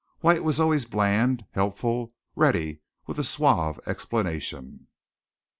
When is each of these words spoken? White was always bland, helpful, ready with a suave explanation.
White 0.21 0.43
was 0.43 0.59
always 0.59 0.85
bland, 0.85 1.45
helpful, 1.51 2.11
ready 2.35 2.81
with 3.05 3.19
a 3.19 3.23
suave 3.23 3.79
explanation. 3.85 4.87